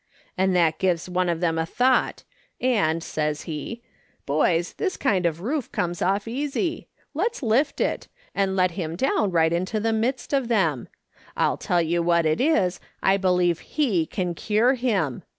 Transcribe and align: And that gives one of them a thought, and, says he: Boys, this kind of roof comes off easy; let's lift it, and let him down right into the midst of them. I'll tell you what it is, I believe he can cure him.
And 0.35 0.55
that 0.55 0.79
gives 0.79 1.07
one 1.07 1.29
of 1.29 1.41
them 1.41 1.59
a 1.59 1.65
thought, 1.67 2.23
and, 2.59 3.03
says 3.03 3.43
he: 3.43 3.83
Boys, 4.25 4.73
this 4.73 4.97
kind 4.97 5.27
of 5.27 5.41
roof 5.41 5.71
comes 5.71 6.01
off 6.01 6.27
easy; 6.27 6.87
let's 7.13 7.43
lift 7.43 7.79
it, 7.79 8.07
and 8.33 8.55
let 8.55 8.71
him 8.71 8.95
down 8.95 9.29
right 9.29 9.53
into 9.53 9.79
the 9.79 9.93
midst 9.93 10.33
of 10.33 10.47
them. 10.47 10.87
I'll 11.37 11.57
tell 11.57 11.83
you 11.83 12.01
what 12.01 12.25
it 12.25 12.41
is, 12.41 12.79
I 13.03 13.17
believe 13.17 13.59
he 13.59 14.07
can 14.07 14.33
cure 14.33 14.73
him. 14.73 15.21